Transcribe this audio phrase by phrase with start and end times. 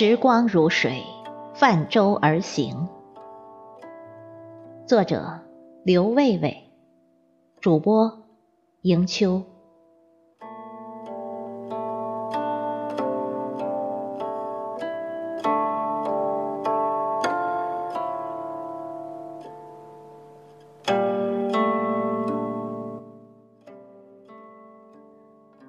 [0.00, 1.02] 时光如水，
[1.54, 2.88] 泛舟而行。
[4.86, 5.40] 作者：
[5.82, 6.70] 刘卫卫，
[7.60, 8.22] 主播：
[8.82, 9.42] 迎秋。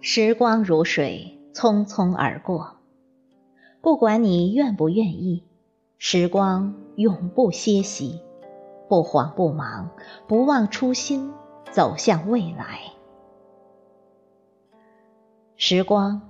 [0.00, 2.81] 时光如水，匆匆而过。
[3.82, 5.42] 不管你愿不愿意，
[5.98, 8.20] 时光永不歇息，
[8.88, 9.90] 不慌不忙，
[10.28, 11.32] 不忘初心，
[11.72, 12.78] 走向未来。
[15.56, 16.22] 时光，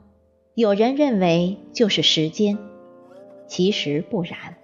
[0.54, 2.56] 有人认为就是时间，
[3.46, 4.56] 其实不然。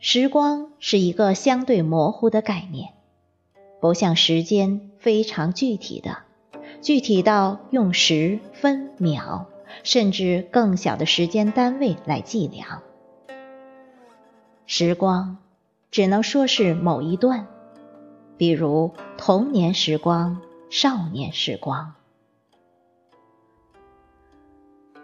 [0.00, 2.94] 时光是一个相对模糊的概念，
[3.82, 6.16] 不像时间非常具体的，
[6.80, 9.48] 具体到用时、分、秒。
[9.82, 12.82] 甚至更小的时间单位来计量，
[14.66, 15.38] 时光
[15.90, 17.46] 只能说是某一段，
[18.36, 21.94] 比如童年时光、少年时光。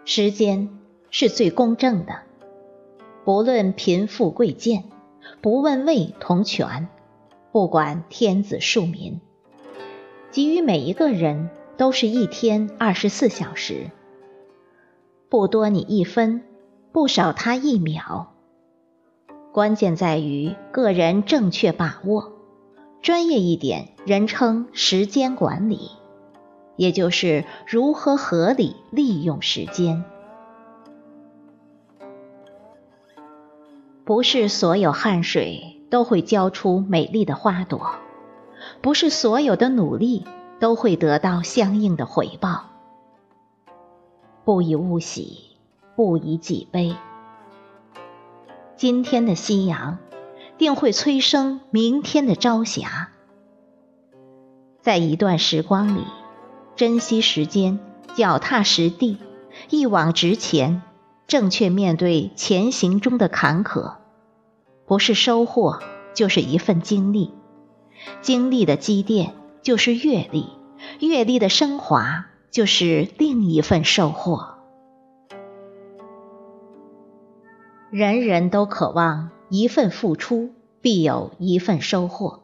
[0.03, 0.79] 时间
[1.11, 2.21] 是最公正的，
[3.23, 4.85] 不论贫富贵贱，
[5.41, 6.87] 不问位同权，
[7.51, 9.21] 不管天子庶民，
[10.31, 13.91] 给予每一个人都是一天二十四小时。
[15.31, 16.43] 不多你一分，
[16.91, 18.33] 不少他一秒。
[19.53, 22.33] 关键在于个人正确把握，
[23.01, 25.91] 专业一点，人称时间管理，
[26.75, 30.03] 也就是如何合理利用时间。
[34.03, 37.89] 不是所有汗水都会浇出美丽的花朵，
[38.81, 40.25] 不是所有的努力
[40.59, 42.70] 都会得到相应的回报。
[44.51, 45.37] 不以物喜，
[45.95, 46.93] 不以己悲。
[48.75, 49.97] 今天的夕阳，
[50.57, 53.11] 定会催生明天的朝霞。
[54.81, 56.03] 在一段时光里，
[56.75, 57.79] 珍惜时间，
[58.13, 59.19] 脚踏实地，
[59.69, 60.81] 一往直前，
[61.27, 63.99] 正确面对前行中的坎坷。
[64.85, 65.79] 不是收获，
[66.13, 67.29] 就是一份经历；
[68.21, 70.47] 经历的积淀，就是阅历；
[70.99, 72.25] 阅历的升华。
[72.51, 74.55] 就是另一份收获。
[77.89, 82.41] 人人都渴望一份付出必有一份收获，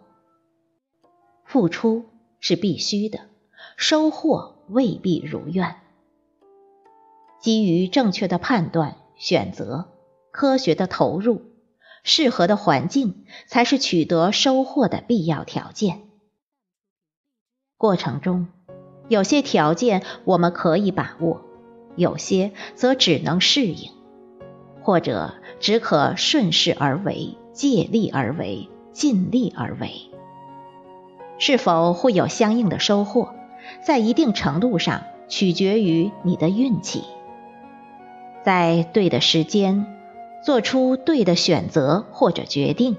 [1.45, 2.05] 付出
[2.39, 3.19] 是必须的，
[3.75, 5.75] 收获未必如愿。
[7.41, 9.89] 基于正确的判断、选择、
[10.31, 11.41] 科学的投入、
[12.03, 16.09] 适合的环境，才是取得收获的必要条件。
[17.75, 18.47] 过程中。
[19.07, 21.41] 有些条件我们可以把握，
[21.95, 23.91] 有些则只能适应，
[24.81, 29.91] 或者只可顺势而为、借力而为、尽力而为。
[31.39, 33.29] 是否会有相应的收获，
[33.81, 37.03] 在一定程度上取决于你的运气。
[38.43, 39.85] 在对的时间
[40.43, 42.97] 做出对的选择或者决定，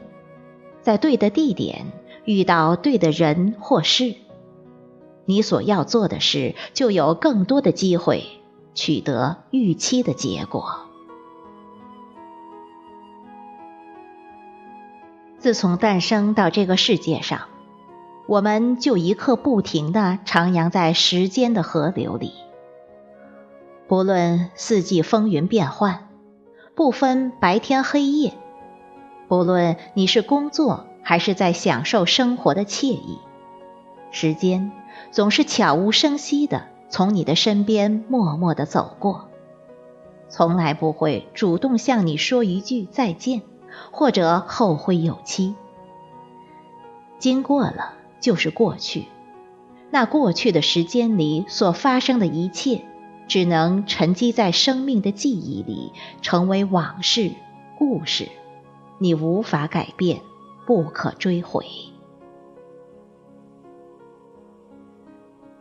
[0.82, 1.86] 在对的地点
[2.24, 4.14] 遇到对的人或事。
[5.28, 8.24] 你所要做的事，就有更多的机会
[8.74, 10.86] 取得预期的结果。
[15.36, 17.42] 自从诞生到这个世界上，
[18.26, 22.32] 我们就一刻不停的徜徉在时间的河流里。
[23.86, 26.08] 不论四季风云变幻，
[26.74, 28.32] 不分白天黑夜，
[29.28, 33.18] 不论你是工作还是在享受生活的惬意，
[34.10, 34.72] 时间。
[35.10, 39.28] 总是悄无声息的从你的身边默默的走过，
[40.28, 43.42] 从来不会主动向你说一句再见，
[43.90, 45.54] 或者后会有期。
[47.18, 49.06] 经过了就是过去，
[49.90, 52.84] 那过去的时间里所发生的一切，
[53.26, 57.32] 只能沉积在生命的记忆里，成为往事
[57.76, 58.28] 故事，
[58.98, 60.20] 你无法改变，
[60.64, 61.64] 不可追回。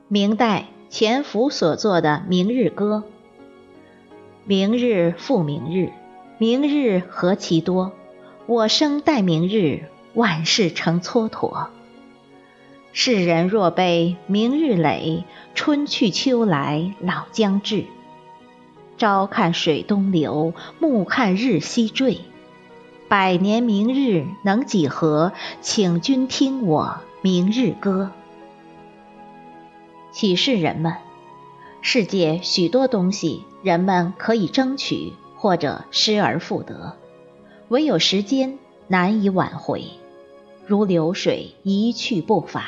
[0.09, 3.03] 明代钱福所作的《明日歌》：
[4.45, 5.91] 明日复明日，
[6.37, 7.91] 明日何其多！
[8.45, 9.83] 我生待明日，
[10.13, 11.67] 万事成蹉跎。
[12.93, 15.25] 世人若悲明日累，
[15.55, 17.83] 春去秋来老将至。
[18.97, 22.21] 朝看水东流，暮看日西坠。
[23.09, 25.33] 百年明日能几何？
[25.59, 28.11] 请君听我明日歌。
[30.17, 30.95] 启示人们：
[31.83, 36.97] 世界许多东西，人们可以争取，或者失而复得，
[37.67, 39.83] 唯有时间难以挽回，
[40.65, 42.63] 如流水一去不返。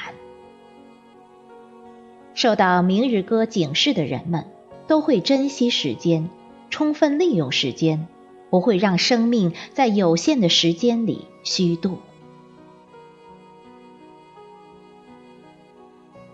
[2.35, 4.45] 受到明日歌警示的人们，
[4.85, 6.29] 都会珍惜时间，
[6.69, 8.07] 充分利用时间，
[8.51, 11.97] 不会让生命在有限的时间里虚度。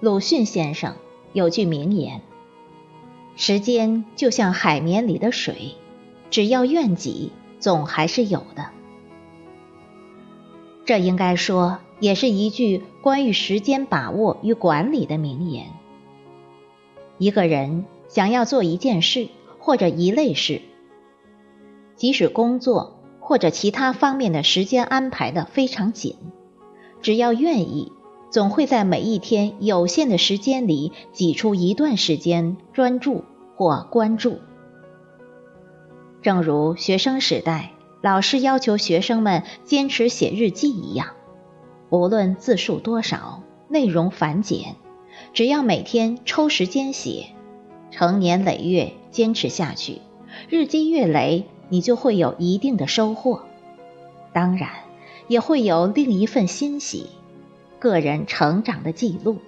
[0.02, 0.94] 鲁迅先生
[1.36, 2.22] 有句名言
[3.36, 5.76] ：“时间就像海绵里的水，
[6.32, 8.70] 只要愿挤，总还是有的。”
[10.86, 15.66] 这应该说也是一句关于时间把握与管理的名言。
[17.18, 19.28] 一个人想要做一件事
[19.60, 20.62] 或者一类事，
[21.98, 26.16] 即使工作或者其他方面的时间安排的非常紧，
[27.02, 27.92] 只要愿意，
[28.36, 33.24] 总会在每一天有限的时间里挤出一段时间专注
[33.56, 34.40] 或关注。
[36.22, 37.72] 正如学生时代
[38.02, 41.12] 老师要求学生们坚持写日记一样，
[41.90, 44.76] 无论字数多少，内容繁简。
[45.32, 47.28] 只要每天抽时间写，
[47.90, 50.02] 成年累月坚持下去，
[50.50, 53.44] 日积月累，你就会有一定的收获。
[54.34, 54.72] 当然，
[55.30, 57.08] 也会有另一份欣喜，
[57.80, 59.40] 个人成长的记录，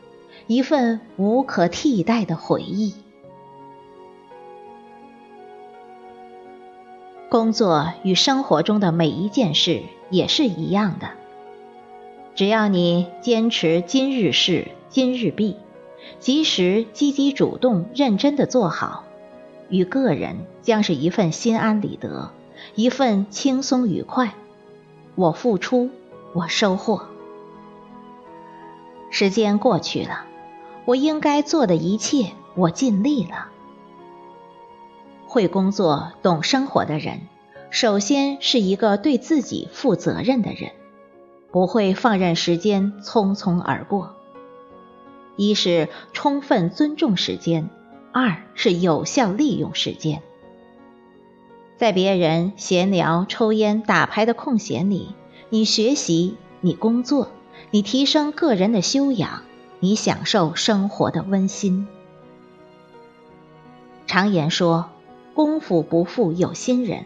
[0.47, 2.94] 一份无可替代的回忆。
[7.29, 11.09] 工作与生活中的每一件事也是一样的，
[12.35, 15.57] 只要你坚持今日事今日毕。
[16.19, 19.03] 及时、积极、主动、认真的做好，
[19.69, 22.31] 与个人将是一份心安理得，
[22.75, 24.33] 一份轻松愉快。
[25.15, 25.89] 我付出，
[26.33, 27.01] 我收获。
[29.19, 30.25] 时间过去了，
[30.85, 33.47] 我应该做的一切，我尽力了。
[35.25, 37.21] 会工作、懂生活的人，
[37.71, 40.69] 首先是一个对自己负责任的人，
[41.51, 44.13] 不会放任时间匆匆而过。
[45.35, 47.71] 一是充分尊重时间，
[48.13, 50.21] 二是有效利用时间。
[51.75, 55.15] 在别人闲聊、抽烟、打牌的空闲里，
[55.49, 57.29] 你学习，你工作，
[57.71, 59.44] 你提升个人的修养，
[59.80, 61.88] 你享受生活的温馨。
[64.06, 64.89] 常言说
[65.36, 67.06] ：“功夫不负有心人。”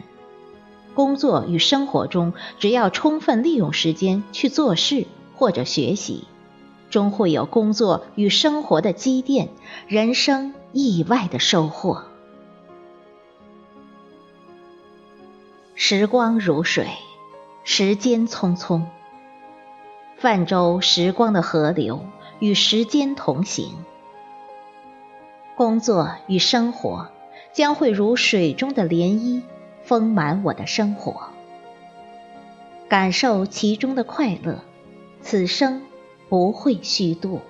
[0.94, 6.24] 工作与生活中，只要充分利用时间去做事或者学习。
[6.90, 9.48] 终会有工作与生活的积淀，
[9.88, 12.04] 人生意外的收获。
[15.74, 16.86] 时光如水，
[17.64, 18.82] 时间匆匆。
[20.22, 22.06] 泛舟时光的河流，
[22.38, 23.74] 与时间同行。
[25.56, 27.08] 工作与生活
[27.52, 29.42] 将会如水中的涟漪，
[29.82, 31.30] 丰满我的生活。
[32.88, 34.60] 感受其中的快乐，
[35.22, 35.82] 此生。
[36.28, 37.40] 不会虚度。